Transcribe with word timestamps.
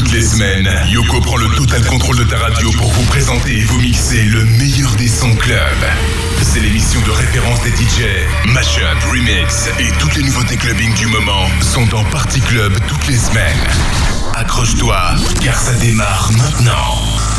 Toutes 0.00 0.12
les 0.12 0.22
semaines, 0.22 0.66
Yoko 0.88 1.20
prend 1.20 1.36
le 1.36 1.46
total 1.50 1.84
contrôle 1.84 2.16
de 2.16 2.24
ta 2.24 2.38
radio 2.38 2.70
pour 2.70 2.90
vous 2.90 3.04
présenter 3.04 3.58
et 3.58 3.64
vous 3.64 3.78
mixer 3.82 4.22
le 4.22 4.46
meilleur 4.46 4.94
des 4.96 5.06
sons 5.06 5.34
club. 5.34 5.76
C'est 6.40 6.60
l'émission 6.60 7.02
de 7.02 7.10
référence 7.10 7.60
des 7.60 7.68
DJ. 7.68 8.06
Mashup, 8.46 8.82
remix 9.12 9.68
et 9.78 9.92
toutes 9.98 10.16
les 10.16 10.22
nouveautés 10.22 10.56
clubbing 10.56 10.94
du 10.94 11.06
moment 11.06 11.46
sont 11.60 11.84
dans 11.88 12.02
Party 12.04 12.40
Club 12.40 12.72
toutes 12.88 13.08
les 13.08 13.18
semaines. 13.18 13.60
Accroche-toi, 14.36 15.16
car 15.42 15.60
ça 15.60 15.74
démarre 15.74 16.30
maintenant. 16.32 17.29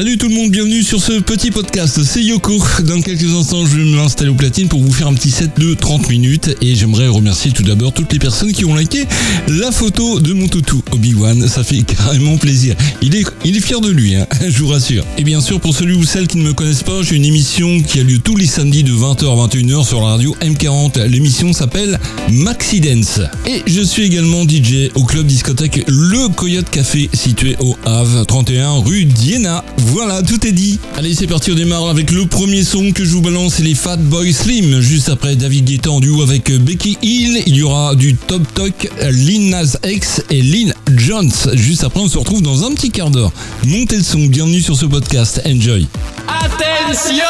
Salut 0.00 0.16
tout 0.16 0.30
le 0.30 0.34
monde, 0.34 0.50
bienvenue 0.50 0.82
sur 0.82 0.98
ce 0.98 1.20
petit 1.20 1.50
podcast, 1.50 2.02
c'est 2.02 2.22
Yoko. 2.22 2.58
Dans 2.84 3.02
quelques 3.02 3.34
instants, 3.34 3.66
je 3.66 3.76
vais 3.76 3.84
m'installer 3.84 4.30
au 4.30 4.34
platine 4.34 4.66
pour 4.66 4.80
vous 4.80 4.90
faire 4.90 5.08
un 5.08 5.12
petit 5.12 5.30
set 5.30 5.50
de 5.60 5.74
30 5.74 6.08
minutes 6.08 6.56
et 6.62 6.74
j'aimerais 6.74 7.08
remercier 7.08 7.50
tout 7.50 7.64
d'abord 7.64 7.92
toutes 7.92 8.10
les 8.14 8.18
personnes 8.18 8.50
qui 8.50 8.64
ont 8.64 8.74
liké 8.74 9.04
la 9.48 9.70
photo 9.70 10.18
de 10.18 10.32
mon 10.32 10.48
toutou 10.48 10.82
Obi-Wan, 10.92 11.46
ça 11.46 11.64
fait 11.64 11.82
carrément 11.82 12.38
plaisir. 12.38 12.76
Il 13.02 13.14
est, 13.14 13.26
il 13.44 13.54
est 13.58 13.60
fier 13.60 13.82
de 13.82 13.90
lui, 13.90 14.14
hein, 14.14 14.26
je 14.48 14.62
vous 14.62 14.68
rassure. 14.68 15.04
Et 15.18 15.22
bien 15.22 15.42
sûr, 15.42 15.60
pour 15.60 15.74
celui 15.74 15.94
ou 15.94 16.04
celles 16.04 16.28
qui 16.28 16.38
ne 16.38 16.44
me 16.44 16.54
connaissent 16.54 16.82
pas, 16.82 17.02
j'ai 17.02 17.16
une 17.16 17.26
émission 17.26 17.82
qui 17.82 18.00
a 18.00 18.02
lieu 18.02 18.20
tous 18.20 18.36
les 18.36 18.46
samedis 18.46 18.84
de 18.84 18.92
20h 18.92 19.26
à 19.26 19.48
21h 19.48 19.86
sur 19.86 20.00
la 20.00 20.12
radio 20.12 20.34
M40. 20.40 21.04
L'émission 21.08 21.52
s'appelle 21.52 22.00
Maxi 22.30 22.80
Dance. 22.80 23.20
Et 23.46 23.62
je 23.66 23.82
suis 23.82 24.04
également 24.04 24.44
DJ 24.48 24.88
au 24.94 25.04
club 25.04 25.26
discothèque 25.26 25.84
Le 25.88 26.28
Coyote 26.28 26.70
Café 26.70 27.10
situé 27.12 27.54
au 27.60 27.76
Havre 27.84 28.24
31 28.24 28.78
rue 28.78 29.04
Diana. 29.04 29.62
Voilà, 29.92 30.22
tout 30.22 30.46
est 30.46 30.52
dit. 30.52 30.78
Allez, 30.96 31.14
c'est 31.16 31.26
parti, 31.26 31.50
on 31.50 31.56
démarre 31.56 31.88
avec 31.88 32.12
le 32.12 32.24
premier 32.24 32.62
son 32.62 32.92
que 32.92 33.04
je 33.04 33.10
vous 33.10 33.22
balance, 33.22 33.54
c'est 33.54 33.64
les 33.64 33.74
Fat 33.74 33.96
Boy 33.96 34.32
Slim. 34.32 34.80
Juste 34.80 35.08
après 35.08 35.34
David 35.34 35.64
Guetta 35.64 35.90
en 35.90 35.98
duo 35.98 36.22
avec 36.22 36.48
Becky 36.62 36.96
Hill, 37.02 37.42
il 37.44 37.56
y 37.56 37.62
aura 37.62 37.96
du 37.96 38.14
Top 38.14 38.42
Talk, 38.54 38.88
Lin 39.02 39.50
Nas 39.50 39.76
X 39.84 40.22
et 40.30 40.42
Lynn 40.42 40.72
Jones. 40.96 41.32
Juste 41.54 41.82
après, 41.82 41.98
on 41.98 42.08
se 42.08 42.18
retrouve 42.18 42.40
dans 42.40 42.64
un 42.64 42.72
petit 42.72 42.90
quart 42.90 43.10
d'heure. 43.10 43.32
Montez 43.66 43.96
le 43.96 44.04
son, 44.04 44.26
bienvenue 44.26 44.60
sur 44.60 44.76
ce 44.76 44.86
podcast, 44.86 45.42
enjoy. 45.44 45.88
Attention 46.28 47.24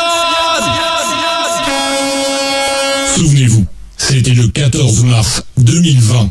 Souvenez-vous, 3.16 3.64
c'était 3.96 4.34
le 4.34 4.48
14 4.48 5.04
mars 5.04 5.44
2020. 5.56 6.28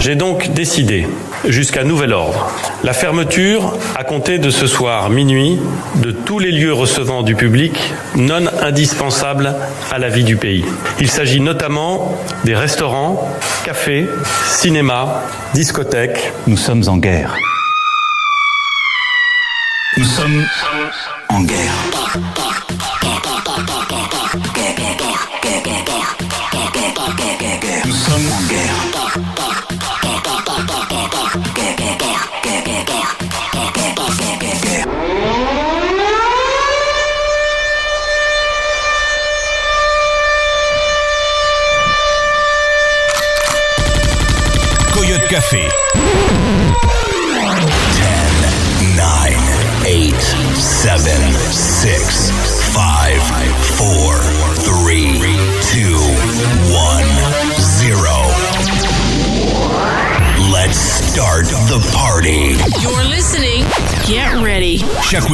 J'ai 0.00 0.16
donc 0.16 0.54
décidé, 0.54 1.06
jusqu'à 1.48 1.84
nouvel 1.84 2.12
ordre, 2.12 2.50
la 2.84 2.92
fermeture, 2.92 3.76
à 3.94 4.04
compter 4.04 4.38
de 4.38 4.50
ce 4.50 4.66
soir 4.66 5.10
minuit, 5.10 5.58
de 5.96 6.10
tous 6.10 6.38
les 6.38 6.52
lieux 6.52 6.72
recevant 6.72 7.22
du 7.22 7.34
public 7.34 7.78
non 8.16 8.46
indispensables 8.62 9.54
à 9.90 9.98
la 9.98 10.08
vie 10.08 10.24
du 10.24 10.36
pays. 10.36 10.64
Il 11.00 11.10
s'agit 11.10 11.40
notamment 11.40 12.16
des 12.44 12.54
restaurants, 12.54 13.28
cafés, 13.64 14.08
cinémas, 14.46 15.22
discothèques. 15.54 16.32
Nous 16.46 16.56
sommes 16.56 16.82
en 16.88 16.96
guerre. 16.96 17.34
Nous 19.96 20.04
sommes 20.04 20.44
en 21.28 21.42
guerre. 21.42 22.49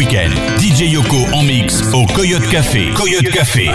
DJ 0.08 0.92
Yoko 0.92 1.16
en 1.32 1.42
mix 1.42 1.82
au 1.92 2.06
Coyote 2.06 2.46
Café. 2.48 2.90
Coyote 2.94 3.28
Café. 3.30 3.68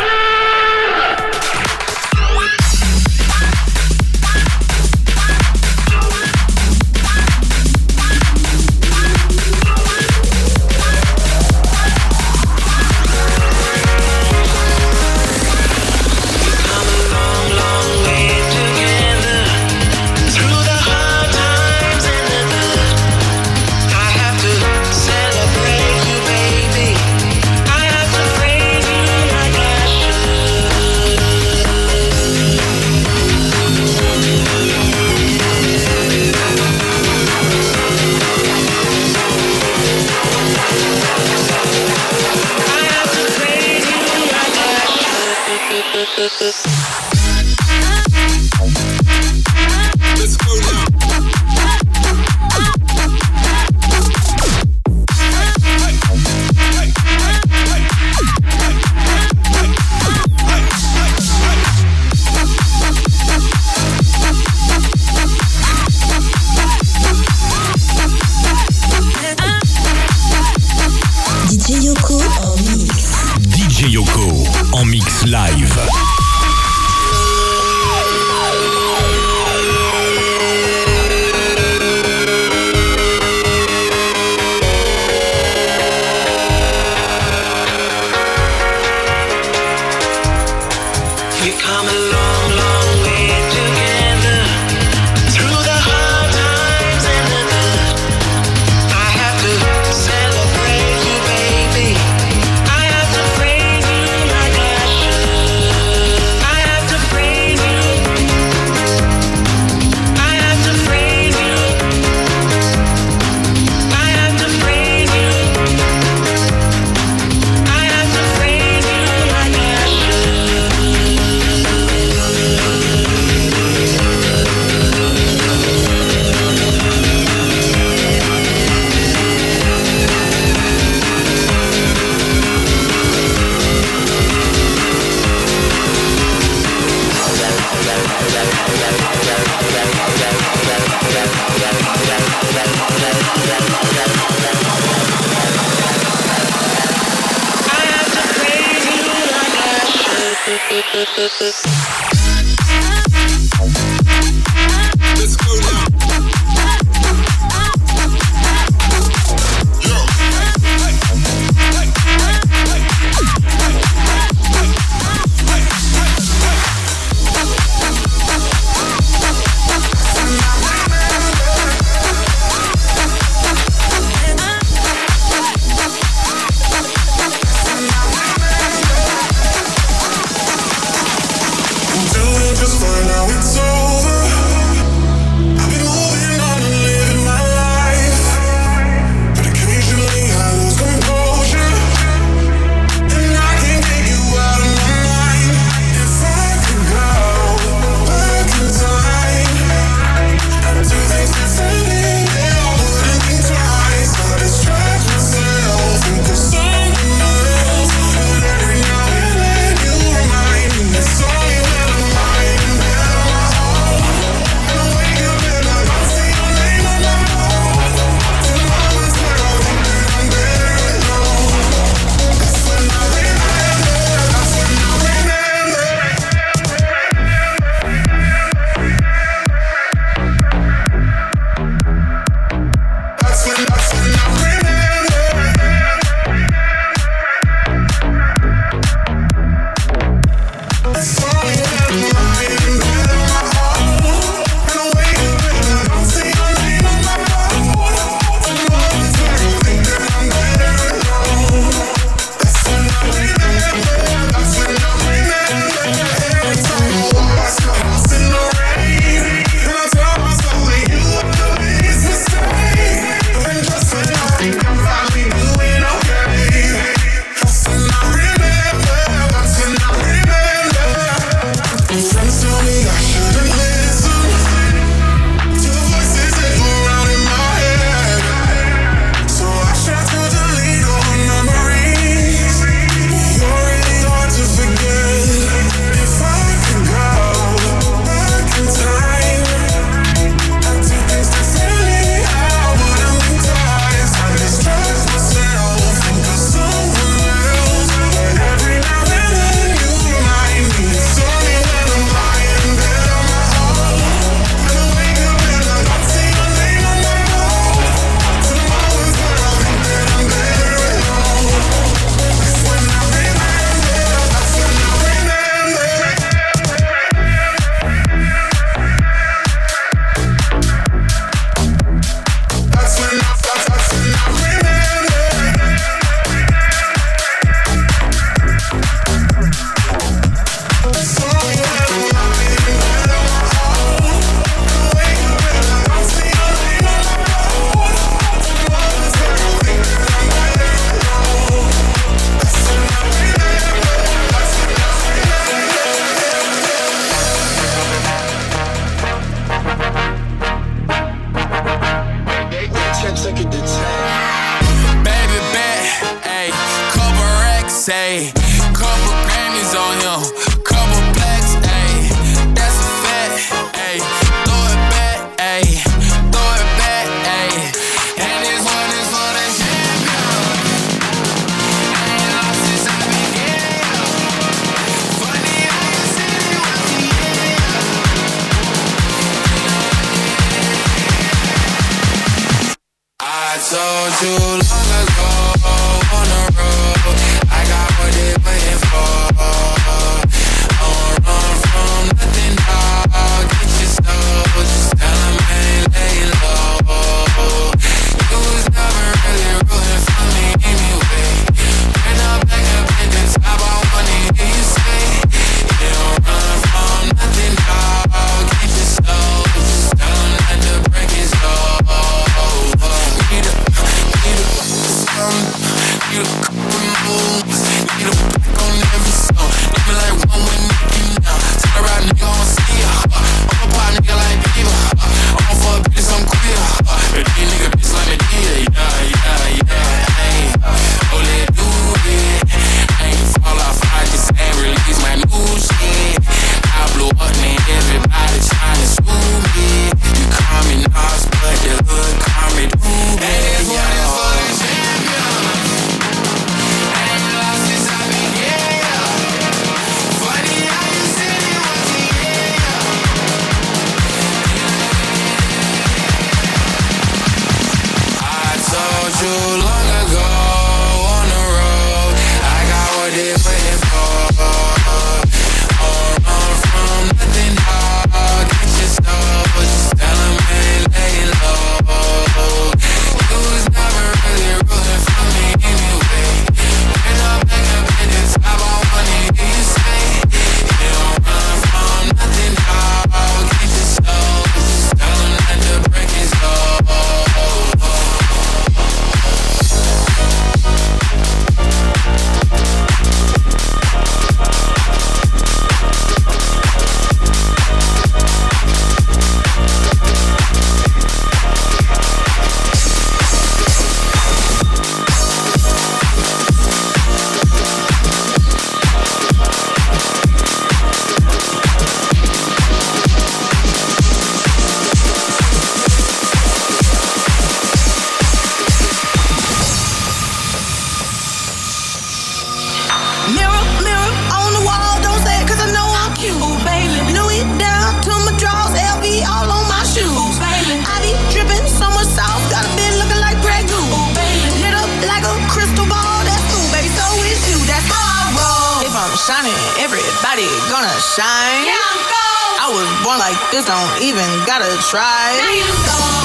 Everybody 539.80 540.44
gonna 540.68 540.92
shine. 541.16 541.64
I'm 541.72 542.00
gold. 542.04 542.60
I 542.60 542.68
was 542.68 542.88
born 543.04 543.18
like 543.18 543.40
this, 543.52 543.66
don't 543.66 544.02
even 544.04 544.28
gotta 544.46 544.76
try. 544.92 545.40
I 545.40 545.56
like 545.56 545.72
shot 545.88 546.21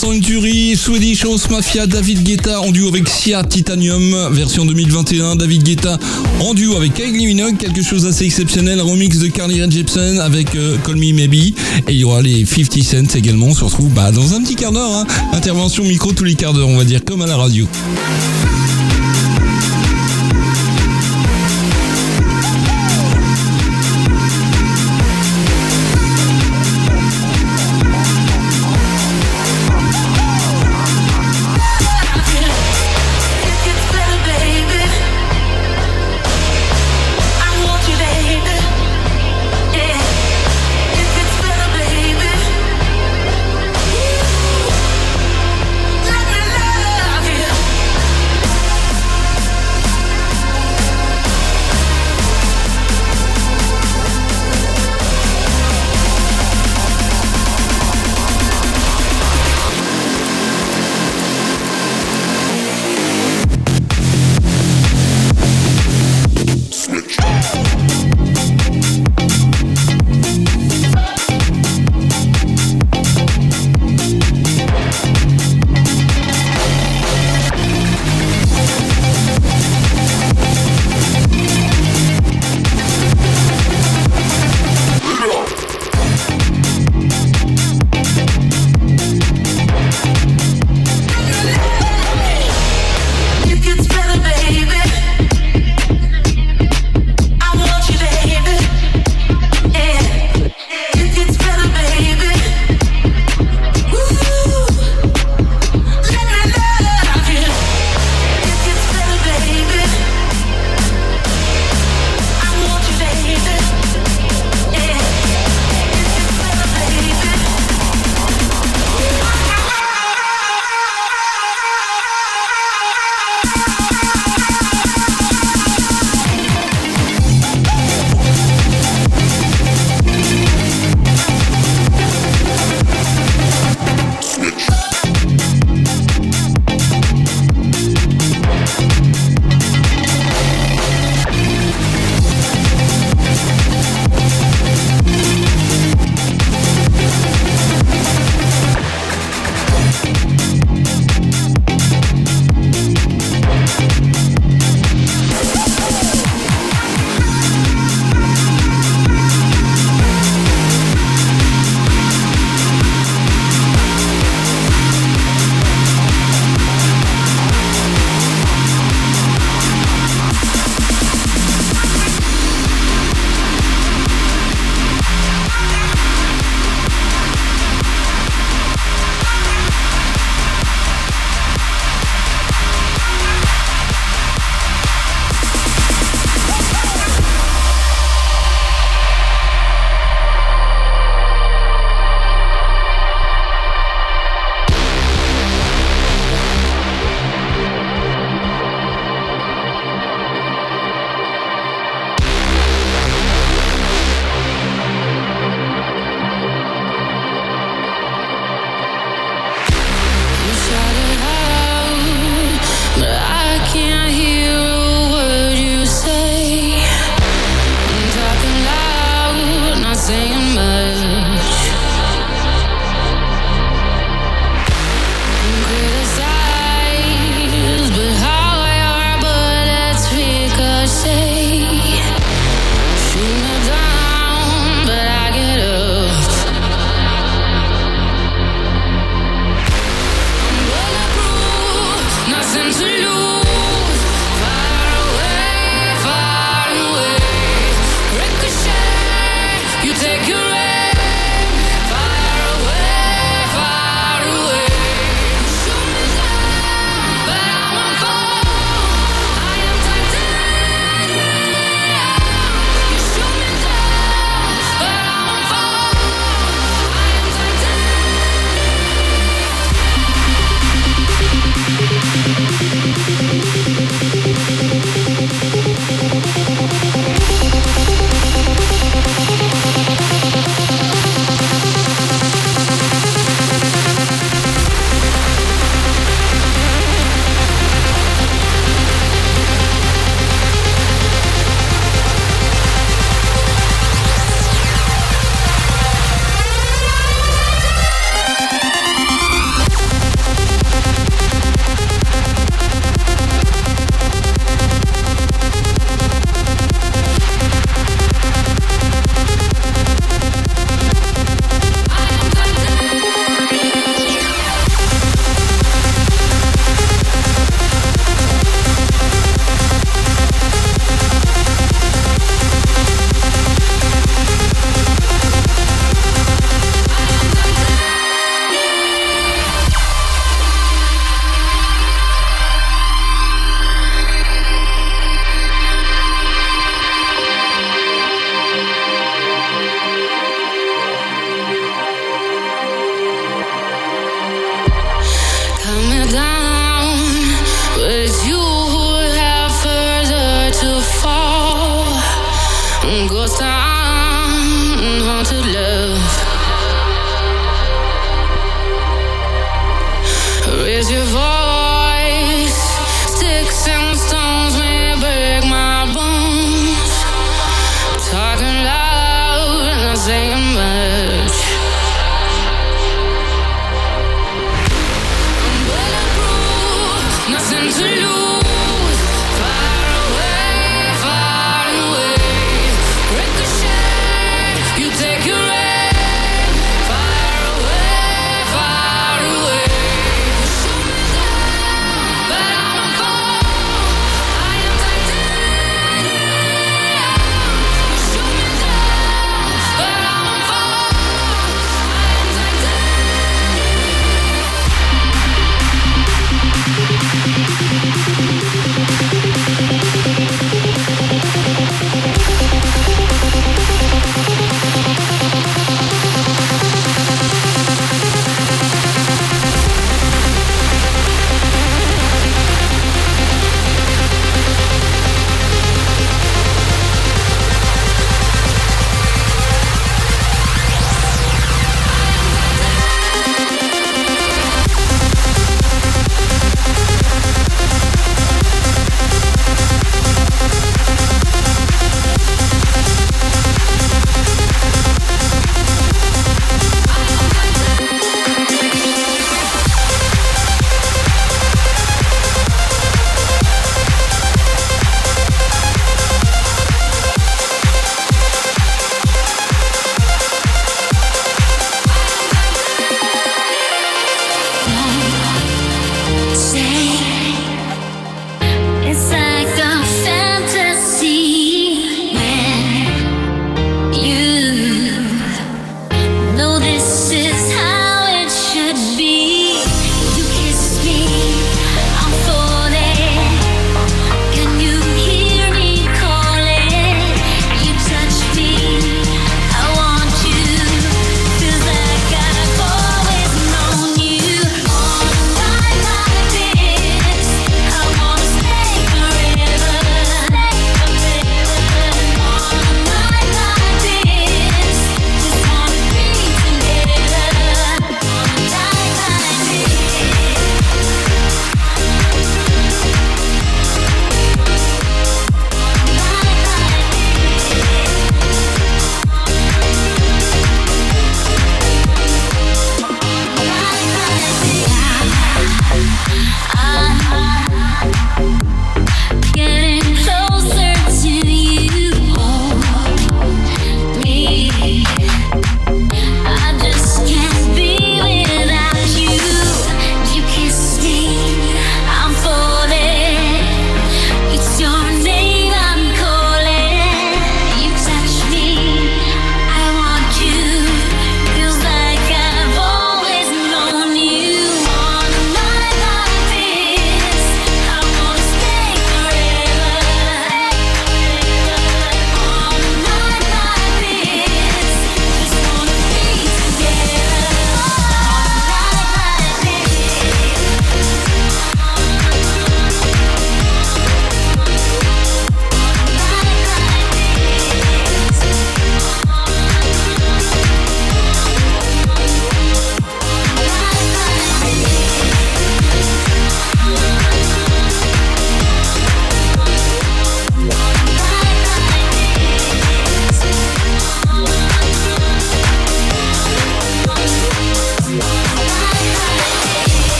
instants, 0.00 0.12
une 0.12 0.20
tuerie, 0.20 0.76
Swedish 0.76 1.24
House 1.24 1.50
Mafia, 1.50 1.86
David 1.86 2.22
Guetta 2.22 2.60
en 2.60 2.70
duo 2.70 2.88
avec 2.88 3.08
Sia 3.08 3.42
Titanium, 3.44 4.28
version 4.30 4.64
2021, 4.64 5.36
David 5.36 5.62
Guetta 5.62 5.98
en 6.40 6.54
duo 6.54 6.76
avec 6.76 6.94
Kylie 6.94 7.26
Minogue, 7.26 7.56
quelque 7.58 7.82
chose 7.82 8.04
d'assez 8.04 8.24
exceptionnel, 8.24 8.80
remix 8.80 9.18
de 9.18 9.28
Carly 9.28 9.60
Rae 9.60 9.70
Jepsen 9.70 10.20
avec 10.20 10.54
euh, 10.54 10.78
Call 10.84 10.96
Me 10.96 11.12
Maybe, 11.12 11.34
et 11.34 11.54
il 11.88 11.96
y 11.96 12.04
aura 12.04 12.22
les 12.22 12.46
50 12.46 12.82
Cents 12.82 13.16
également, 13.16 13.46
on 13.46 13.54
se 13.54 13.64
retrouve 13.64 13.92
bah, 13.92 14.10
dans 14.12 14.32
un 14.32 14.42
petit 14.42 14.54
quart 14.54 14.72
d'heure, 14.72 14.90
hein. 14.90 15.06
intervention 15.32 15.84
micro 15.84 16.12
tous 16.12 16.24
les 16.24 16.34
quarts 16.34 16.54
d'heure 16.54 16.68
on 16.68 16.78
va 16.78 16.84
dire, 16.84 17.04
comme 17.04 17.22
à 17.22 17.26
la 17.26 17.36
radio. 17.36 17.66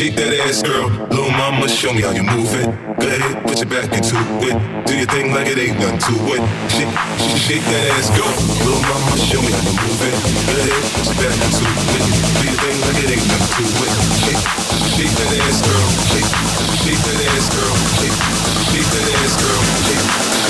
Shake 0.00 0.16
that 0.16 0.32
ass, 0.48 0.62
girl. 0.64 0.88
Little 1.12 1.28
mama, 1.36 1.68
show 1.68 1.92
me 1.92 2.00
how 2.00 2.16
you 2.16 2.24
move 2.24 2.48
it. 2.56 2.64
Go 2.96 3.04
ahead, 3.04 3.36
put 3.44 3.60
your 3.60 3.68
back 3.68 3.92
into 3.92 4.16
it. 4.48 4.56
Do 4.88 4.96
your 4.96 5.10
thing 5.12 5.28
like 5.36 5.44
it 5.44 5.60
ain't 5.60 5.76
nothing 5.76 6.00
to 6.08 6.14
it. 6.40 6.42
Shake, 6.72 6.88
shake 7.36 7.64
that 7.68 7.84
ass, 8.00 8.08
girl. 8.16 8.32
Little 8.64 8.80
mama, 8.80 9.12
show 9.20 9.44
me 9.44 9.52
how 9.52 9.60
you 9.60 9.76
move 9.76 10.00
it. 10.00 10.16
Go 10.48 10.56
ahead, 10.56 10.80
put 10.96 11.04
your 11.04 11.18
back 11.20 11.36
into 11.36 11.64
it. 11.68 12.04
Do 12.32 12.44
your 12.48 12.60
thing 12.64 12.76
like 12.80 12.96
it 12.96 13.10
ain't 13.12 13.28
nothing 13.28 13.52
to 13.60 13.64
it. 13.84 13.92
Shake, 14.24 14.44
shake 14.96 15.14
that 15.20 15.32
ass, 15.44 15.60
girl. 15.68 15.84
Shake, 16.08 16.30
shake 16.80 17.02
that 17.04 17.20
ass, 17.36 17.46
girl. 17.52 17.74
Shake, 18.00 18.18
shake 18.72 18.88
that 18.88 19.04
ass, 19.20 19.34
girl. 19.36 19.60
Shake, 19.84 20.06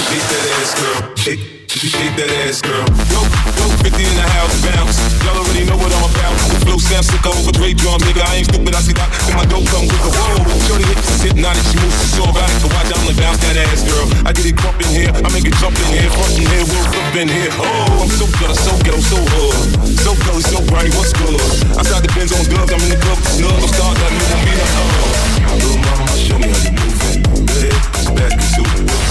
shake 0.07 0.27
that 0.31 0.45
ass, 0.63 0.71
girl. 0.79 1.17
Shake. 1.19 1.60
She 1.81 1.89
shake 1.89 2.13
that 2.21 2.29
ass, 2.45 2.61
girl. 2.61 2.85
Yo, 3.09 3.25
yo, 3.57 3.65
50 3.81 4.05
in 4.05 4.13
the 4.13 4.29
house, 4.37 4.53
bounce. 4.69 5.01
Y'all 5.25 5.33
already 5.33 5.65
know 5.65 5.81
what 5.81 5.89
I'm 5.89 6.05
about. 6.13 6.37
Flow 6.61 6.77
sound 6.77 7.09
sick 7.09 7.25
over 7.25 7.57
Dre 7.57 7.73
drum, 7.73 7.97
nigga. 8.05 8.21
I 8.21 8.45
ain't 8.45 8.53
stupid, 8.53 8.77
I 8.77 8.85
see 8.85 8.93
that. 9.01 9.09
And 9.33 9.41
my 9.41 9.49
dope 9.49 9.65
come 9.73 9.89
with 9.89 9.97
the 10.05 10.13
whoa. 10.13 10.45
Shorty 10.69 10.85
hips 10.85 11.09
is 11.09 11.33
hypnotic, 11.33 11.65
she 11.73 11.81
moves 11.81 11.97
so 12.13 12.29
erotic. 12.29 12.53
So 12.61 12.69
watch 12.69 12.85
out, 12.93 13.01
I'ma 13.01 13.17
bounce 13.17 13.41
that 13.49 13.57
ass, 13.65 13.81
girl. 13.89 14.05
I 14.29 14.37
get 14.37 14.45
it 14.45 14.61
crump 14.61 14.77
in 14.77 14.93
here, 14.93 15.09
I 15.09 15.29
make 15.33 15.49
it 15.49 15.57
jump 15.57 15.73
in 15.73 15.89
here, 15.89 16.13
front 16.13 16.37
in 16.37 16.45
here, 16.53 16.65
we'll 16.69 17.17
in 17.17 17.29
here. 17.33 17.53
Oh, 17.57 18.05
I'm 18.05 18.13
so 18.13 18.29
good, 18.29 18.53
I'm 18.53 18.61
so 18.61 18.77
ghetto, 18.85 19.01
so 19.01 19.17
hood. 19.17 19.57
So 20.05 20.13
gully, 20.29 20.45
so 20.45 20.61
bright, 20.69 20.93
what's 20.93 21.17
good? 21.17 21.33
Outside 21.81 22.05
the 22.05 22.13
Benz 22.13 22.37
on 22.37 22.45
dubs, 22.45 22.77
I'm 22.77 22.85
in 22.85 22.93
the 22.93 23.01
club, 23.01 23.17
snug. 23.25 23.57
I'm 23.57 23.73
start 23.73 23.97
that 23.97 24.13
new 24.13 24.29
one, 24.29 24.43
be 24.45 24.53
like, 24.53 24.77
oh. 24.85 25.57
Little 25.65 25.81
mama, 25.81 26.13
show 26.13 26.37
me 26.37 26.45
how 26.45 26.61
you 26.61 26.77
move 26.77 27.01
it. 27.09 27.25
Go 27.25 28.05
your 28.05 28.13
back 28.21 28.37
into 28.37 28.69
it. 28.69 29.10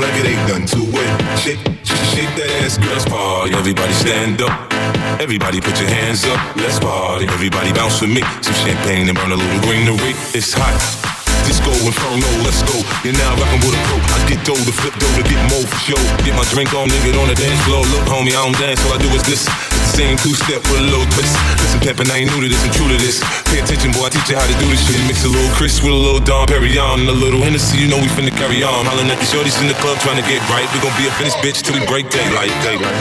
Like 0.00 0.14
it 0.14 0.26
ain't 0.26 0.48
nothing 0.48 0.66
to 0.66 0.82
it. 0.88 1.38
Shake, 1.38 1.62
shake 1.84 2.32
that 2.36 2.50
ass, 2.64 2.78
girl. 2.78 2.92
Let's 2.92 3.04
party, 3.04 3.54
everybody 3.54 3.92
stand 3.92 4.42
up. 4.42 4.72
Everybody 5.20 5.60
put 5.60 5.78
your 5.80 5.90
hands 5.90 6.24
up. 6.24 6.40
Let's 6.56 6.78
party, 6.78 7.26
everybody 7.26 7.72
bounce 7.72 8.00
with 8.00 8.10
me. 8.10 8.22
Some 8.40 8.54
champagne 8.54 9.08
and 9.08 9.16
burn 9.16 9.32
a 9.32 9.36
little 9.36 9.60
greenery. 9.60 10.14
It's 10.32 10.52
hot. 10.52 11.19
Disco 11.50 11.74
Inferno, 11.82 12.30
let's 12.46 12.62
go. 12.62 12.78
You're 13.02 13.18
now 13.18 13.34
rockin' 13.34 13.58
with 13.66 13.74
a 13.74 13.82
pro. 13.90 13.98
I 13.98 14.22
get 14.30 14.38
dough 14.46 14.54
to 14.54 14.70
flip 14.70 14.94
dough 15.02 15.14
to 15.18 15.24
get 15.26 15.42
more 15.50 15.66
for 15.66 15.80
show. 15.82 15.98
Get 16.22 16.38
my 16.38 16.46
drink 16.54 16.70
on, 16.78 16.86
nigga, 16.86 17.10
on 17.18 17.26
the 17.26 17.34
dance 17.34 17.58
floor. 17.66 17.82
Look, 17.90 18.06
homie, 18.06 18.38
I 18.38 18.46
don't 18.46 18.54
dance, 18.54 18.78
all 18.86 18.94
I 18.94 19.02
do 19.02 19.10
is 19.10 19.26
this. 19.26 19.50
It's 19.50 19.90
the 19.90 19.98
same 19.98 20.14
two 20.14 20.30
step 20.30 20.62
with 20.70 20.78
a 20.78 20.86
little 20.86 21.10
twist. 21.10 21.34
Listen, 21.58 21.82
Peppin', 21.82 22.06
I 22.06 22.22
ain't 22.22 22.30
new 22.30 22.46
to 22.46 22.46
this, 22.46 22.62
I'm 22.62 22.70
true 22.70 22.86
to 22.86 22.94
this. 23.02 23.18
Pay 23.50 23.66
attention, 23.66 23.90
boy, 23.90 24.06
I 24.06 24.14
teach 24.14 24.30
you 24.30 24.38
how 24.38 24.46
to 24.46 24.56
do 24.62 24.66
this 24.70 24.78
shit. 24.86 25.02
Mix 25.10 25.26
a 25.26 25.30
little 25.34 25.50
Cris 25.58 25.82
with 25.82 25.90
a 25.90 25.98
little 25.98 26.22
Dom 26.22 26.46
Perignon 26.46 27.02
and 27.02 27.10
a 27.10 27.18
little 27.18 27.42
Hennessy, 27.42 27.82
you 27.82 27.90
know 27.90 27.98
we 27.98 28.06
finna 28.14 28.30
carry 28.30 28.62
on. 28.62 28.86
Hollin' 28.86 29.10
at 29.10 29.18
the 29.18 29.26
shorties 29.26 29.58
in 29.58 29.66
the 29.66 29.74
club 29.82 29.98
trying 30.06 30.22
to 30.22 30.26
get 30.30 30.38
right. 30.54 30.70
We 30.70 30.78
gon' 30.78 30.94
be 30.94 31.10
a 31.10 31.12
finished 31.18 31.42
bitch 31.42 31.66
till 31.66 31.74
we 31.74 31.82
break 31.90 32.14
daylight, 32.14 32.54
daylight. 32.62 32.94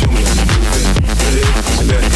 Show 0.00 0.08
me 0.08 0.24
how 0.24 0.40
move 1.84 2.00
it. 2.00 2.11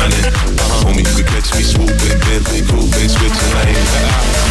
Grinding. 0.00 0.24
Uh-huh. 0.24 0.88
Homie, 0.88 1.04
you 1.04 1.12
could 1.12 1.28
catch 1.28 1.52
me 1.54 1.62
swooping, 1.62 2.16
Bentley, 2.24 2.64
grooving, 2.64 3.08
switching 3.08 3.52
lanes. 3.60 3.92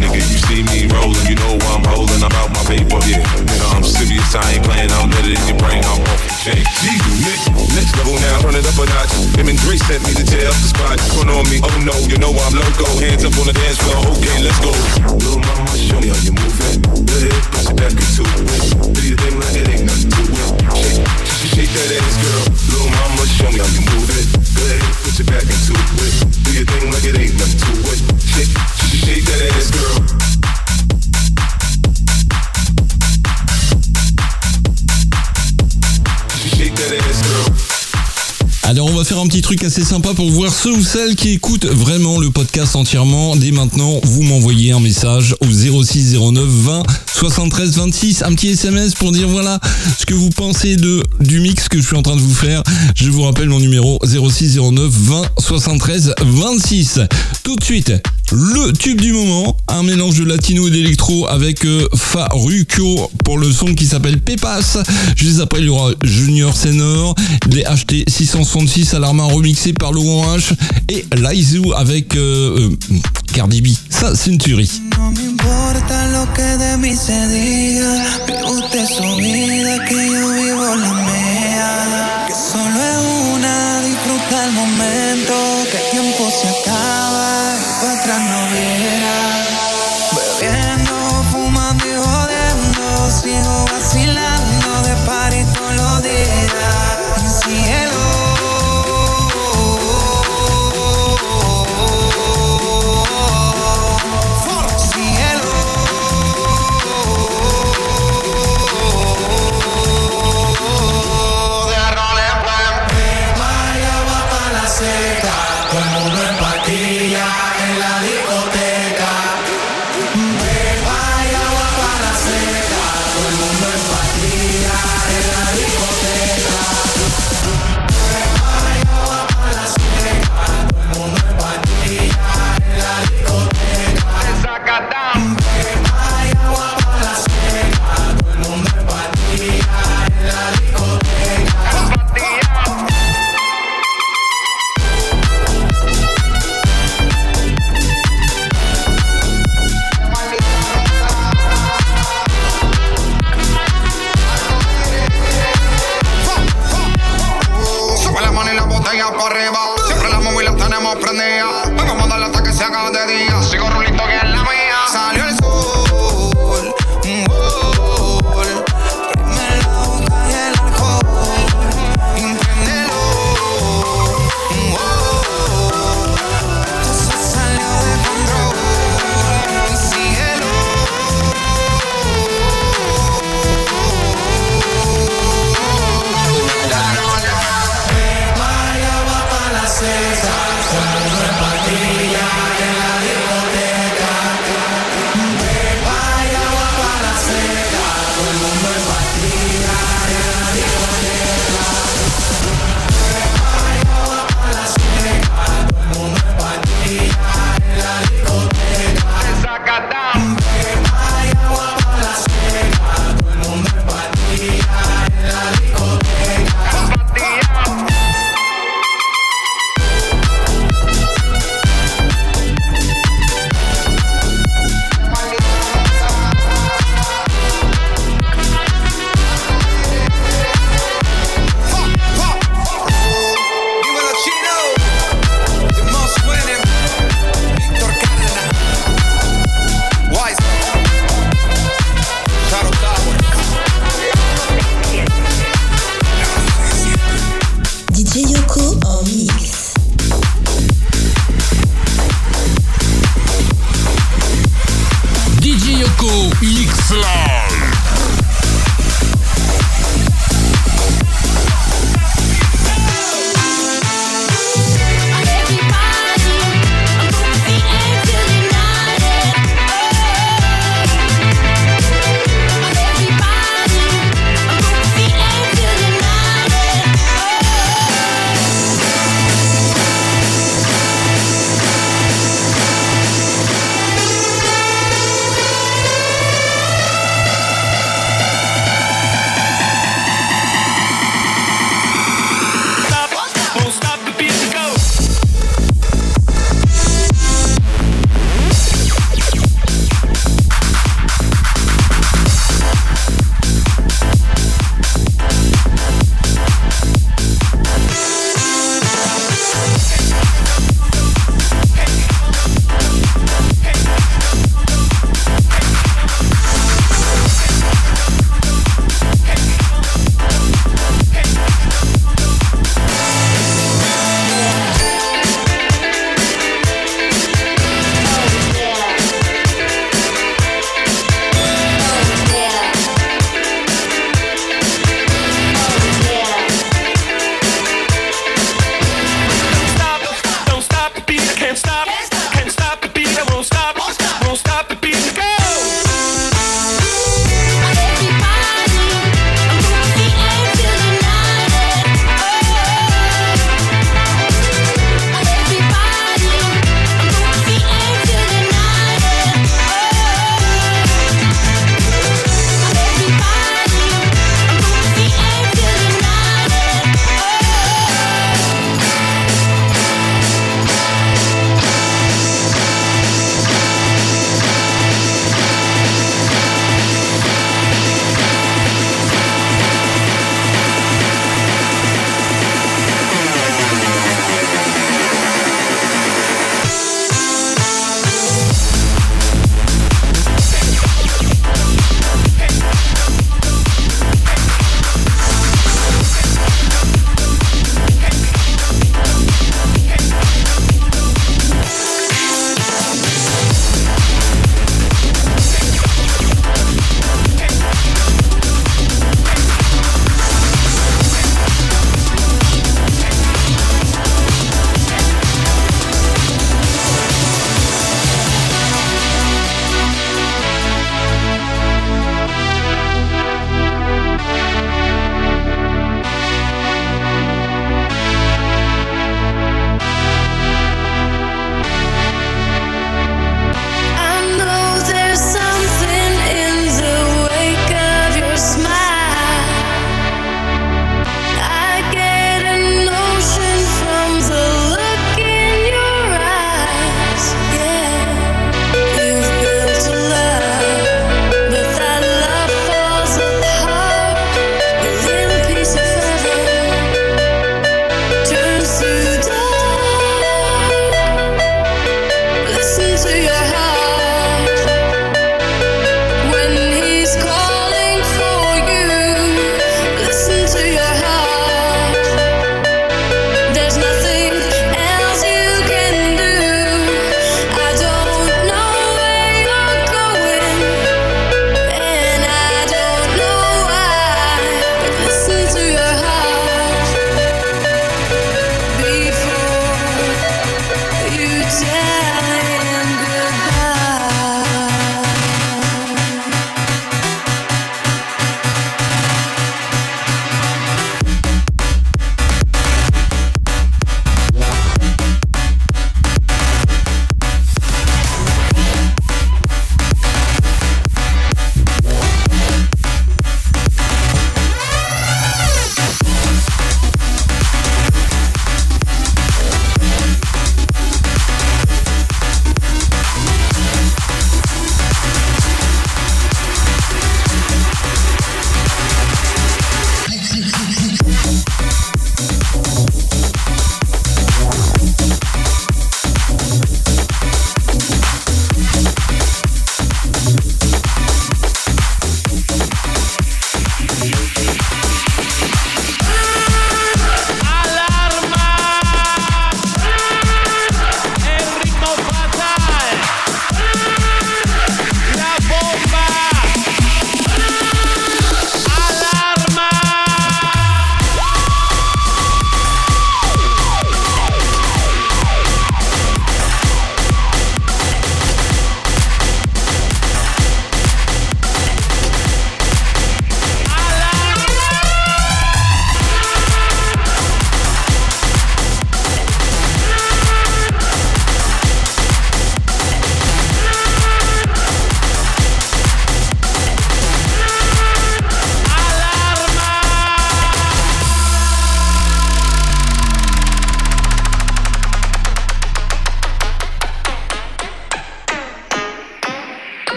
Nigga, 0.00 0.20
you 0.20 0.38
see 0.44 0.62
me 0.68 0.84
rolling, 0.92 1.24
you 1.24 1.36
know 1.36 1.56
why 1.64 1.80
I'm 1.80 1.84
holding. 1.88 2.20
I'm 2.20 2.34
out 2.36 2.52
my 2.52 2.62
paper, 2.68 3.00
yeah. 3.08 3.24
Nigga, 3.48 3.66
I'm 3.72 3.84
serious, 3.84 4.34
I 4.36 4.44
ain't 4.52 4.64
playing. 4.64 4.92
I'm 4.92 5.08
it 5.24 5.40
in 5.40 5.42
your 5.48 5.58
brain, 5.58 5.80
I'm 5.84 6.04
off 6.04 6.20
the 6.20 6.52
chain. 6.52 6.64
Next 7.74 7.94
level 7.96 8.16
now, 8.18 8.40
turn 8.42 8.56
it 8.56 8.66
up 8.66 8.78
a 8.78 8.84
notch. 8.86 9.12
Him 9.36 9.48
and 9.48 9.58
Dre 9.60 9.76
sent 9.76 10.02
me 10.06 10.12
to 10.14 10.24
tear 10.24 10.48
up 10.48 10.58
the 10.58 10.70
spot. 10.70 10.96
Front 11.14 11.30
on 11.30 11.44
me, 11.50 11.60
oh 11.62 11.76
no, 11.84 11.94
you 12.08 12.18
know 12.18 12.32
I'm 12.32 12.54
loco. 12.54 12.86
Hands 12.98 13.22
up 13.24 13.34
on 13.38 13.46
the 13.46 13.54
dance 13.54 13.78
floor, 13.78 14.00
okay, 14.16 14.36
let's 14.42 14.58
go. 14.58 14.72
Little 15.14 15.40
mama, 15.40 15.74
show 15.76 15.98
me 16.00 16.08
how 16.10 16.20
you 16.24 16.34
move 16.34 16.58
it. 16.66 16.82
Go 16.82 17.14
ahead, 17.14 17.42
put 17.52 17.64
your 17.70 17.76
back 17.78 17.94
into 17.94 18.22
it. 18.26 18.94
Do 18.94 19.00
your 19.06 19.18
thing 19.18 19.36
like 19.38 19.56
it 19.56 19.68
ain't 19.70 19.84
nothing 19.86 20.10
to 20.10 20.22
it. 20.24 20.50
Shake, 21.46 21.68
shake 21.68 21.72
that 21.74 21.88
ass, 22.00 22.16
girl. 22.18 22.44
Little 22.70 22.90
mama, 22.90 23.22
show 23.28 23.50
me 23.52 23.58
how 23.60 23.70
you 23.70 23.82
move 23.86 24.08
it. 24.08 24.26
Go 24.56 24.62
ahead, 24.66 24.82
put 25.04 25.14
your 25.20 25.28
back 25.30 25.46
into 25.46 25.74
it. 25.76 26.14
Do 26.42 26.50
your 26.56 26.66
thing 26.66 26.84
like 26.90 27.06
it 27.06 27.16
ain't 27.18 27.34
nothing 27.38 27.60
to 27.60 27.72
it. 27.92 28.00
Shake, 28.18 28.52
shake 28.98 29.24
that 29.28 29.40
ass, 29.54 29.68
girl. 29.70 30.39
Alors 38.70 38.86
on 38.86 38.94
va 38.94 39.02
faire 39.02 39.18
un 39.18 39.26
petit 39.26 39.42
truc 39.42 39.64
assez 39.64 39.82
sympa 39.82 40.14
pour 40.14 40.30
voir 40.30 40.54
ceux 40.54 40.72
ou 40.72 40.80
celles 40.80 41.16
qui 41.16 41.30
écoutent 41.30 41.66
vraiment 41.66 42.20
le 42.20 42.30
podcast 42.30 42.76
entièrement. 42.76 43.34
Dès 43.34 43.50
maintenant, 43.50 43.98
vous 44.04 44.22
m'envoyez 44.22 44.70
un 44.70 44.78
message 44.78 45.34
au 45.40 45.82
06 45.82 46.16
09 46.16 46.44
20 46.46 46.82
73 47.20 47.76
26, 47.76 48.22
un 48.22 48.32
petit 48.32 48.48
SMS 48.48 48.94
pour 48.94 49.12
dire 49.12 49.28
voilà 49.28 49.60
ce 49.98 50.06
que 50.06 50.14
vous 50.14 50.30
pensez 50.30 50.76
de 50.76 51.02
du 51.20 51.40
mix 51.40 51.68
que 51.68 51.78
je 51.78 51.86
suis 51.86 51.96
en 51.96 52.00
train 52.00 52.16
de 52.16 52.20
vous 52.22 52.34
faire. 52.34 52.62
Je 52.94 53.10
vous 53.10 53.20
rappelle 53.20 53.50
mon 53.50 53.60
numéro 53.60 53.98
06 54.02 54.56
09 54.56 54.90
20 54.90 55.22
73 55.38 56.14
26. 56.18 57.00
Tout 57.42 57.56
de 57.56 57.62
suite, 57.62 57.92
le 58.32 58.72
tube 58.72 59.00
du 59.02 59.12
moment, 59.12 59.56
un 59.68 59.82
mélange 59.82 60.18
de 60.18 60.24
latino 60.24 60.68
et 60.68 60.70
d'électro 60.70 61.28
avec 61.28 61.66
euh, 61.66 61.86
pour 63.24 63.38
le 63.38 63.52
son 63.52 63.74
qui 63.74 63.86
s'appelle 63.86 64.18
Pepas. 64.18 64.78
Juste 65.16 65.40
après, 65.40 65.60
il 65.60 65.66
y 65.66 65.68
aura 65.68 65.90
Junior 66.02 66.56
Senor, 66.56 67.14
les 67.50 67.64
HT 67.64 68.08
666 68.08 68.94
Alarma 68.94 69.24
remixé 69.24 69.72
par 69.72 69.92
Laurent 69.92 70.36
H 70.36 70.52
et 70.88 71.04
Laizu 71.16 71.72
avec 71.76 72.16
euh, 72.16 72.70
euh, 72.70 72.96
Cardi 73.34 73.60
B. 73.60 73.68
Ça, 73.90 74.14
c'est 74.14 74.30
une 74.30 74.38
tuerie. 74.38 74.80
Se 77.10 77.28
diga. 77.28 77.92
Vive 78.26 78.44
usted 78.44 78.86
su 78.86 79.16
vida, 79.16 79.84
que 79.86 80.10
yo 80.12 80.28
vivo 80.30 80.76
la 80.76 80.92
mía. 80.92 82.09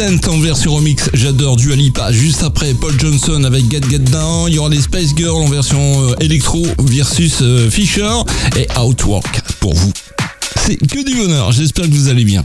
En 0.00 0.38
version 0.38 0.76
remix, 0.76 1.10
j'adore 1.12 1.56
Dua 1.56 1.74
Lipa. 1.74 2.12
Juste 2.12 2.44
après, 2.44 2.72
Paul 2.72 2.94
Johnson 3.00 3.42
avec 3.42 3.68
Get 3.68 3.80
Get 3.90 3.98
Down. 3.98 4.46
Il 4.46 4.54
y 4.54 4.58
aura 4.60 4.68
les 4.68 4.80
Space 4.80 5.12
Girls 5.16 5.34
en 5.34 5.48
version 5.48 6.10
euh, 6.10 6.14
électro 6.20 6.64
versus 6.78 7.38
euh, 7.42 7.68
Fisher 7.68 8.08
et 8.56 8.68
Outwork 8.78 9.40
pour 9.58 9.74
vous. 9.74 9.92
C'est 10.64 10.76
que 10.76 11.04
du 11.04 11.16
bonheur, 11.16 11.50
j'espère 11.50 11.86
que 11.86 11.90
vous 11.90 12.08
allez 12.08 12.24
bien. 12.24 12.44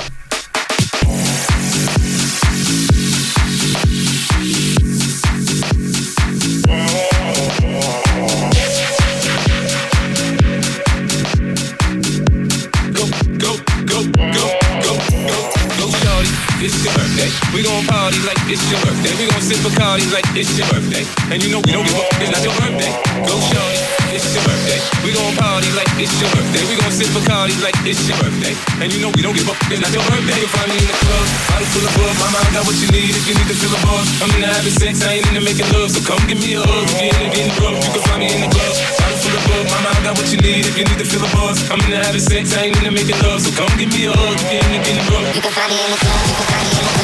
we 17.64 17.72
gon' 17.72 17.88
party 17.88 18.20
like 18.28 18.44
it's 18.52 18.60
your 18.68 18.80
birthday. 18.84 19.16
We 19.16 19.24
gon' 19.32 19.40
sip 19.40 19.64
Bacardi 19.64 20.04
like 20.12 20.28
it's 20.36 20.52
your 20.60 20.68
birthday. 20.68 21.08
And 21.32 21.40
you 21.40 21.48
know 21.48 21.64
we 21.64 21.72
don't 21.72 21.88
give 21.88 21.96
a 21.96 22.04
it's 22.20 22.32
not 22.36 22.44
your 22.44 22.52
birthday. 22.60 22.92
Go 23.24 23.40
shorty, 23.40 23.80
it's 24.12 24.28
your 24.36 24.44
birthday. 24.44 24.80
We 25.08 25.16
gon' 25.16 25.32
party 25.40 25.72
like 25.72 25.88
it's 25.96 26.12
your 26.20 26.28
birthday. 26.36 26.60
We 26.68 26.76
gon' 26.76 26.92
sip 26.92 27.08
Bacardi 27.16 27.56
like 27.64 27.80
it's 27.88 28.04
your 28.04 28.20
birthday. 28.20 28.52
And 28.84 28.92
you 28.92 29.00
know 29.00 29.16
we 29.16 29.24
don't 29.24 29.32
give 29.32 29.48
a 29.48 29.56
it's 29.72 29.80
not 29.80 29.96
your 29.96 30.04
birthday. 30.12 30.44
You 30.44 30.52
find 30.52 30.68
me 30.68 30.76
in 30.76 30.88
the 30.92 30.98
club, 31.08 31.28
bottle 31.48 31.70
full 31.72 31.88
of 31.88 31.94
bug. 31.96 32.16
My 32.20 32.30
mind 32.36 32.52
got 32.52 32.64
what 32.68 32.76
you 32.84 32.90
need 32.92 33.16
if 33.16 33.24
you 33.32 33.36
need 33.40 33.48
to 33.48 33.56
feel 33.56 33.72
a 33.72 33.80
buzz. 33.88 34.08
I'm 34.20 34.32
in 34.36 34.44
the 34.44 34.50
having 34.52 34.76
sex, 34.76 34.94
I 35.08 35.24
ain't 35.24 35.28
into 35.32 35.40
making 35.40 35.70
love. 35.72 35.88
So 35.88 36.04
come 36.04 36.20
give 36.28 36.44
me 36.44 36.60
a 36.60 36.68
hug. 36.68 36.84
If 36.84 37.00
you're 37.00 37.16
into 37.16 37.32
getting 37.32 37.56
drunk. 37.56 37.80
you 37.80 37.92
can 37.96 38.04
find 38.04 38.20
me 38.20 38.28
in 38.28 38.44
the 38.44 38.50
club, 38.52 38.76
bottle 39.00 39.20
full 39.24 39.36
of 39.40 39.44
bug. 39.48 39.66
My 39.72 39.80
mind 39.88 40.04
got 40.04 40.14
what 40.20 40.28
you 40.28 40.40
need 40.44 40.68
if 40.68 40.76
you 40.76 40.84
need 40.84 41.00
to 41.00 41.08
feel 41.08 41.24
a 41.24 41.32
buzz. 41.32 41.64
I'm 41.72 41.80
in 41.88 41.96
the 41.96 42.00
having 42.04 42.20
sex, 42.28 42.52
I 42.60 42.68
ain't 42.68 42.76
into 42.76 42.92
making 42.92 43.24
love. 43.24 43.40
So 43.40 43.56
come 43.56 43.72
give 43.80 43.88
me 43.88 44.12
a 44.12 44.12
hug. 44.12 44.36
If 44.52 44.52
you're 44.52 44.68
getting 44.68 44.84
you 45.32 45.40
can 45.40 45.56
find 45.56 45.72
me 45.72 45.80
in 45.80 45.96
the 45.96 46.04
club. 46.04 46.20
You 46.28 46.36
can 46.36 46.44
find 46.44 46.68
me 46.68 46.76
in 46.76 46.84
the 46.84 46.92
club. 46.92 47.03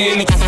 money 0.00 0.12
in 0.12 0.18
the 0.18 0.39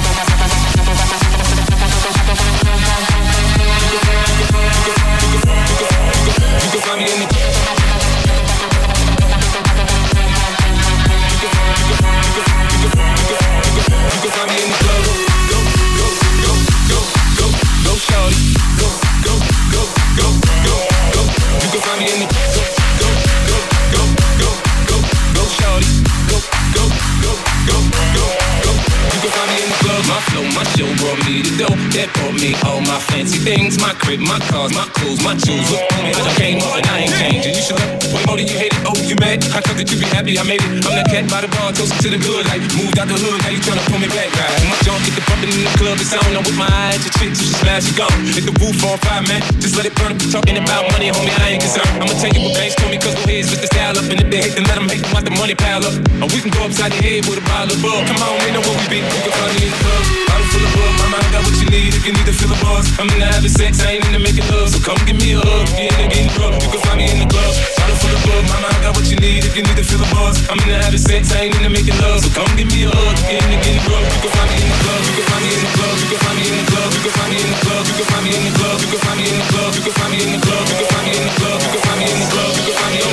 my 32.92 33.00
fancy 33.08 33.40
things. 33.40 33.80
My 33.80 33.96
crib, 33.96 34.20
my 34.20 34.36
cars, 34.52 34.76
my 34.76 34.84
clothes, 34.92 35.24
my 35.24 35.32
jewels. 35.32 35.64
Look 35.72 35.80
on 35.96 36.04
me, 36.04 36.12
I 36.12 36.28
came 36.36 36.60
up 36.60 36.76
and 36.76 36.84
I 36.92 37.08
ain't 37.08 37.16
changing. 37.16 37.56
You 37.56 37.64
should 37.64 37.80
look. 37.80 38.04
Way 38.12 38.22
more 38.28 38.36
than 38.36 38.44
you 38.44 38.58
hate 38.60 38.76
it. 38.76 38.84
Oh, 38.84 38.92
you 39.08 39.16
mad? 39.16 39.40
How 39.48 39.64
come 39.64 39.80
that 39.80 39.88
you 39.88 39.96
be 39.96 40.04
happy? 40.12 40.36
I 40.36 40.44
made 40.44 40.60
it. 40.60 40.84
I'm 40.84 40.92
the 41.00 41.04
cat 41.08 41.24
by 41.32 41.40
the 41.40 41.48
bar, 41.56 41.72
toasting 41.72 41.96
to 42.04 42.08
the 42.12 42.20
good. 42.20 42.44
Like 42.52 42.60
moved 42.76 43.00
out 43.00 43.08
the 43.08 43.16
hood, 43.16 43.40
now 43.40 43.48
you 43.48 43.60
tryna 43.64 43.80
pull 43.88 43.96
me 43.96 44.12
back. 44.12 44.28
Right? 44.36 44.52
My 44.68 44.76
junk 44.84 45.00
get 45.08 45.16
the 45.16 45.24
bumping 45.24 45.48
in 45.56 45.64
the 45.64 45.72
club. 45.80 45.96
It's 45.96 46.12
on. 46.12 46.20
I'm 46.36 46.44
with 46.44 46.58
my 46.60 46.68
eyes. 46.68 47.00
Your 47.00 47.14
chick, 47.16 47.32
so 47.32 47.48
she 47.48 47.56
smash 47.56 47.88
it 47.88 47.96
gone. 47.96 48.12
Hit 48.36 48.44
the 48.44 48.52
roof 48.60 48.76
on 48.84 49.00
fire, 49.00 49.24
man. 49.24 49.40
Just 49.56 49.72
let 49.80 49.88
it 49.88 49.96
burn. 49.96 50.20
Talking 50.28 50.60
about 50.60 50.84
money, 50.92 51.08
homie, 51.08 51.32
I 51.40 51.56
ain't 51.56 51.64
concerned. 51.64 51.88
I'ma 51.96 52.12
tell 52.20 52.28
you 52.28 52.44
what 52.44 52.52
banks 52.60 52.76
told 52.76 52.92
me, 52.92 53.00
cause 53.00 53.16
go 53.16 53.24
ahead, 53.24 53.48
switch 53.48 53.64
the 53.64 53.70
style 53.72 53.96
up. 53.96 54.04
And 54.12 54.20
if 54.20 54.28
they 54.28 54.44
hate, 54.44 54.52
then 54.52 54.68
let 54.68 54.76
them 54.76 54.88
hate, 54.92 55.00
them 55.00 55.24
the 55.24 55.32
money 55.40 55.56
pile 55.56 55.80
up. 55.80 55.96
Or 56.20 56.28
we 56.28 56.44
can 56.44 56.52
go 56.52 56.68
upside 56.68 56.92
the 56.92 57.00
head 57.00 57.24
with 57.24 57.40
a 57.40 57.44
bottle 57.48 57.72
of. 57.72 58.04
Come 58.04 58.20
on, 58.20 58.36
we 58.44 58.52
know 58.52 58.60
what 58.60 58.76
we 58.84 58.84
be. 58.92 58.98
You 59.00 59.20
can 59.24 59.32
find 59.32 59.52
me 59.56 59.64
in 59.64 59.72
the 59.72 59.80
club. 59.80 60.31
Full 60.52 60.60
of 60.60 60.72
bug. 60.76 60.92
My 61.00 61.16
mind 61.16 61.28
got 61.32 61.42
what 61.48 61.56
you 61.56 61.68
need 61.72 61.96
if 61.96 62.04
you 62.04 62.12
need 62.12 62.28
to 62.28 62.34
feel 62.36 62.52
the 62.52 62.58
buzz. 62.60 62.84
I'm 63.00 63.08
into 63.08 63.24
having 63.24 63.48
sex, 63.48 63.80
I 63.80 63.96
ain't 63.96 64.04
into 64.04 64.20
making 64.20 64.44
love. 64.52 64.68
So 64.68 64.78
come 64.84 65.00
give 65.08 65.16
me 65.16 65.32
a 65.32 65.40
hug. 65.40 65.64
If 65.80 65.96
you're 65.96 66.12
getting 66.12 66.28
drunk, 66.36 66.60
you 66.60 66.68
can 66.68 66.80
find 66.84 66.98
me 67.00 67.08
in 67.08 67.24
the 67.24 67.28
club. 67.32 67.52
Bottle 67.80 67.96
full 67.96 68.12
of 68.12 68.20
bug. 68.28 68.44
My 68.52 68.58
mind 68.60 68.80
got 68.84 68.92
what 68.92 69.08
you 69.08 69.16
need 69.16 69.48
if 69.48 69.56
you 69.56 69.64
need 69.64 69.78
to 69.80 69.84
feel 69.84 69.96
the 69.96 70.08
buzz. 70.12 70.44
I'm 70.52 70.60
into 70.60 70.76
having 70.76 71.00
sex, 71.00 71.32
I 71.32 71.48
ain't 71.48 71.56
into 71.56 71.72
making 71.72 71.96
love. 72.04 72.20
So 72.20 72.28
come 72.36 72.52
give 72.60 72.68
me 72.68 72.84
a 72.84 72.92
hug. 72.92 73.16
If 73.32 73.40
you're 73.48 73.64
getting 73.64 73.80
drunk, 73.88 74.04
you 74.12 74.20
can 74.28 74.32
find 74.36 74.48
me 74.52 74.60
in 74.60 74.68
the 74.68 74.76
club. 74.84 75.00
You 75.08 75.12
can 75.16 75.24
find 75.24 75.40
me 75.40 75.50
in 75.56 75.60
the 75.64 75.70
club. 75.72 75.96
You 75.96 76.08
can 76.12 76.20
find 76.20 76.36
me 76.36 76.44
in 76.44 76.56
the 76.60 76.66
club. 76.68 76.88
You 76.92 77.00
can 77.00 77.12
find 77.16 77.32
me 77.32 77.40
in 77.40 77.48
the 77.48 77.60
club. 77.64 77.80
You 77.80 77.96
can 77.96 78.04
find 78.12 78.20
me 78.20 78.36
in 78.36 78.44
the 78.44 78.60
club. 78.60 78.80
You 78.82 78.92
can 78.92 79.00
find 79.00 79.16
me 79.16 79.24
in 79.24 79.40
the 79.40 79.48
club. 79.48 79.72
You 79.72 79.82
can 79.82 79.94
find 79.96 80.12
me 80.12 80.20
in 80.20 80.28
the 80.28 80.42
club. 80.42 80.52
You 80.52 80.68
can 80.68 80.82
find 80.92 80.92
me 80.92 81.16
in 81.16 81.28
the 81.32 81.32
club. 81.32 81.52
You 81.52 81.72
can 81.72 81.82
find 81.82 81.96
me 81.96 82.10
in 82.12 82.12
the 82.12 82.28
club. 82.28 82.52
You 82.52 82.62
can 82.62 82.68
find 82.68 82.90
me 82.92 82.92
in 82.92 83.00
the 83.00 83.12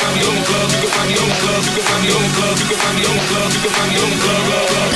find 0.00 0.08
me 0.08 0.24
in 0.30 0.30
the 0.30 0.56
club. 0.56 0.70
You 0.70 0.80
can 0.80 0.90
find 0.90 1.08
me 1.08 1.18
in 1.20 1.28
the 1.28 1.36
club. 1.40 1.60
You 1.60 1.72
can 1.74 1.84
find 1.84 2.00
me 2.00 2.08
in 2.08 2.22
the 2.24 2.32
club. 2.32 2.56
You 2.56 2.66
can 2.66 2.78
find 2.80 2.96
me 2.96 3.02
in 3.04 3.14
the 3.14 3.24
club. 3.28 3.50
You 3.50 3.60
can 3.60 3.72
find 3.74 3.90
me 3.90 3.96
in 4.00 4.10
the 4.10 4.16
club. 4.16 4.89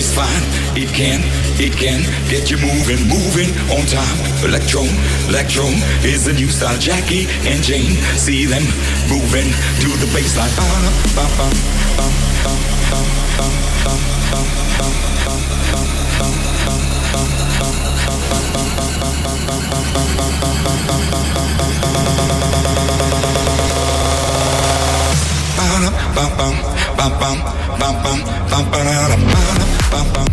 Is 0.00 0.14
fine. 0.16 0.44
It 0.80 0.88
can, 0.96 1.20
it 1.60 1.76
can 1.76 2.00
get 2.30 2.50
you 2.50 2.56
moving, 2.56 3.04
moving 3.04 3.52
on 3.68 3.84
time. 3.84 4.16
Electro, 4.42 4.80
electro 5.28 5.66
is 6.00 6.24
the 6.24 6.32
new 6.32 6.48
style. 6.48 6.78
Jackie 6.78 7.28
and 7.44 7.62
Jane, 7.62 8.00
see 8.16 8.46
them 8.46 8.62
moving 9.12 9.52
to 9.84 9.88
the 10.00 10.08
baseline. 10.16 10.48
Ba-da, 10.56 10.88
bum 11.20 11.28
bum 11.36 11.52
bum 11.60 12.72
bum 12.80 12.96
bum 12.96 13.12
bum 13.28 13.44
bum 13.44 13.60
bum 13.76 14.00
bum 14.16 14.96
bum 15.20 15.36
bum 15.36 15.68
bum 15.92 17.28
bum 26.16 26.30
bum 26.36 26.56
bum 26.96 27.12
bum 27.20 27.36
bum 27.44 27.59
bum 27.92 28.20
bum 28.50 28.70
bum 28.70 30.12
bum 30.12 30.30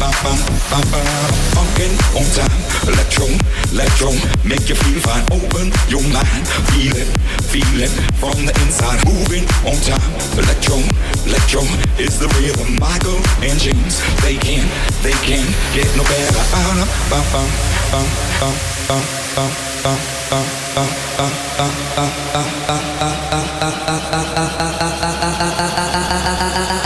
bum 0.00 0.12
bum 0.24 0.38
bum 0.70 0.82
ba-da-da. 0.90 1.28
Funkin' 1.52 1.92
on 2.16 2.24
time, 2.32 2.60
electro, 2.88 3.26
electro, 3.70 4.10
make 4.42 4.66
you 4.68 4.74
feel 4.74 5.00
fine. 5.04 5.24
Open 5.36 5.68
your 5.92 6.02
mind, 6.08 6.44
feel 6.72 6.96
it, 6.96 7.08
feel 7.52 7.80
it 7.84 7.92
from 8.16 8.36
the 8.48 8.52
inside. 8.64 9.04
Moving 9.04 9.44
on 9.68 9.76
time, 9.84 10.10
electro, 10.40 10.80
electro 11.28 11.62
is 12.00 12.18
the 12.18 12.28
rhythm. 12.40 12.80
Michael 12.80 13.20
and 13.44 13.60
James, 13.60 14.00
they 14.24 14.36
can, 14.40 14.64
they 15.04 15.16
can 15.28 15.44
get 15.76 15.88
no 15.96 16.02
better. 16.08 16.44
Ba-da, 16.56 16.88
bum 17.12 17.24
bum 17.32 17.48
bum 17.92 18.08
bum 18.40 18.56
bum 18.88 19.04
bum 19.36 19.52
bum 19.84 20.00
bum 20.30 20.48
bum 20.76 20.92
bum 21.16 21.32
bum 21.56 21.72
bum 21.90 22.12
bum 22.24 22.50
bum 22.66 22.90
bum 22.96 23.20
Voilà, 26.40 26.79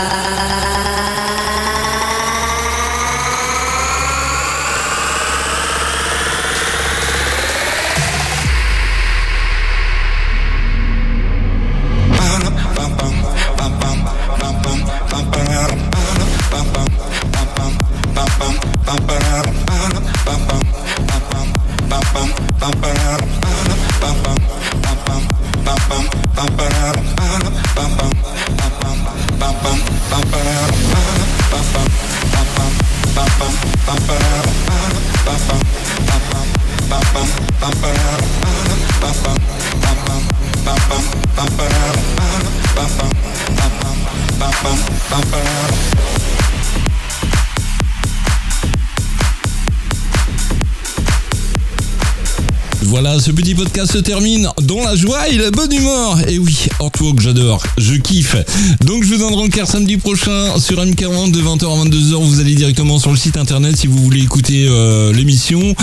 ce 53.25 53.31
petit 53.31 53.55
podcast 53.55 53.91
se 53.91 53.97
termine 53.97 54.47
dans 54.61 54.83
la 54.83 54.95
joie 54.95 55.27
et 55.29 55.37
la 55.39 55.49
bonne 55.49 55.73
humeur. 55.73 56.29
Et 56.29 56.37
oui, 56.37 56.67
Artwalk, 56.79 57.19
j'adore, 57.19 57.63
je 57.75 57.95
kiffe. 57.95 58.35
Donc 58.81 59.03
je 59.03 59.15
vous 59.15 59.17
donne 59.17 59.33
rencard 59.33 59.67
samedi 59.67 59.97
prochain 59.97 60.59
sur 60.59 60.79
M40 60.79 61.31
de 61.31 61.41
20h 61.41 61.63
à 61.63 61.85
22h. 61.85 62.23
Vous 62.23 62.39
allez 62.39 62.53
directement 62.53 62.99
sur 62.99 63.09
le 63.09 63.17
site 63.17 63.37
internet 63.37 63.77
si 63.77 63.87
vous 63.87 63.97
voulez 63.97 64.21
écouter 64.21 64.67
euh, 64.69 65.11
l'émission 65.11 65.73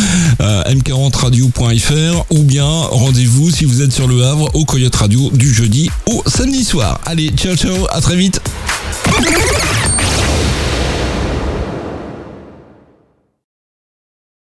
euh, 0.40 0.62
m40radio.fr 0.72 2.26
ou 2.30 2.44
bien 2.44 2.64
rendez-vous 2.64 3.50
si 3.50 3.64
vous 3.64 3.82
êtes 3.82 3.92
sur 3.92 4.06
le 4.06 4.22
Havre 4.22 4.48
au 4.54 4.64
Coyote 4.64 4.94
Radio 4.94 5.28
du 5.32 5.52
jeudi 5.52 5.90
au 6.06 6.22
samedi 6.28 6.62
soir. 6.62 7.00
Allez, 7.06 7.30
ciao 7.30 7.56
ciao, 7.56 7.88
à 7.90 8.00
très 8.00 8.14
vite. 8.14 8.40